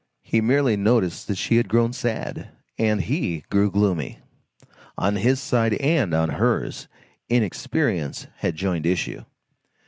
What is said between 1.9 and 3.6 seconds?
sad, and he